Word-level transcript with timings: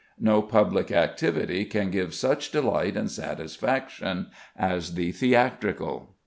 No 0.19 0.41
public 0.41 0.91
activity 0.91 1.63
can 1.63 1.91
give 1.91 2.15
such 2.15 2.51
delight 2.51 2.97
and 2.97 3.07
satisfaction 3.11 4.31
as 4.57 4.95
the 4.95 5.11
theatrical. 5.11 6.15